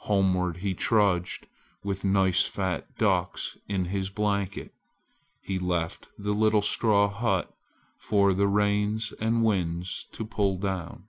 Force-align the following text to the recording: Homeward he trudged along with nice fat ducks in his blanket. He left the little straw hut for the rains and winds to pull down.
Homeward 0.00 0.58
he 0.58 0.74
trudged 0.74 1.44
along 1.46 1.50
with 1.84 2.04
nice 2.04 2.42
fat 2.42 2.94
ducks 2.98 3.56
in 3.66 3.86
his 3.86 4.10
blanket. 4.10 4.74
He 5.40 5.58
left 5.58 6.06
the 6.18 6.34
little 6.34 6.60
straw 6.60 7.08
hut 7.08 7.50
for 7.96 8.34
the 8.34 8.46
rains 8.46 9.14
and 9.20 9.42
winds 9.42 10.04
to 10.12 10.26
pull 10.26 10.58
down. 10.58 11.04